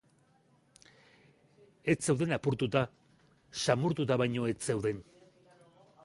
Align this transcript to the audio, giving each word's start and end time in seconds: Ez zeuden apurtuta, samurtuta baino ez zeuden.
Ez 1.93 1.97
zeuden 1.97 2.35
apurtuta, 2.37 2.81
samurtuta 3.65 4.17
baino 4.23 4.47
ez 4.53 4.57
zeuden. 4.73 5.05